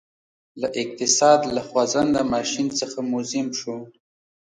[0.61, 3.75] له اقتصاد له خوځنده ماشین څخه موزیم شو